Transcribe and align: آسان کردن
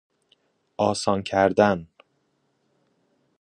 آسان 0.77 1.23
کردن 1.23 1.87